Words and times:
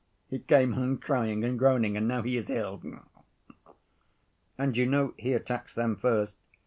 He 0.27 0.39
came 0.39 0.71
home 0.71 0.97
crying 0.97 1.43
and 1.43 1.59
groaning 1.59 1.95
and 1.95 2.07
now 2.07 2.23
he 2.23 2.35
is 2.35 2.49
ill." 2.49 2.81
"And 4.57 4.75
you 4.75 4.87
know 4.87 5.13
he 5.17 5.33
attacks 5.33 5.75
them 5.75 5.95
first. 5.95 6.37